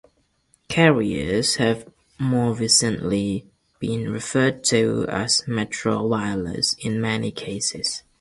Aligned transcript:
Carriers 0.67 1.57
have 1.57 1.87
more 2.17 2.55
recently 2.55 3.45
been 3.77 4.11
referred 4.11 4.63
to 4.63 5.05
as 5.07 5.47
Metro 5.47 6.01
Wireless 6.07 6.75
in 6.79 6.99
many 6.99 7.29
cases. 7.31 8.01